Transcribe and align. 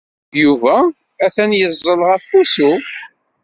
Yuba 0.41 0.75
atan 1.25 1.51
yeẓẓel 1.59 1.99
ɣef 2.09 2.25
wusu. 2.33 2.71